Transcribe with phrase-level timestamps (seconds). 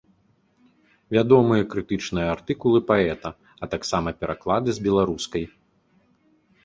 [1.15, 5.45] Вядомыя крытычныя артыкулы паэта, а таксама пераклады з беларускай.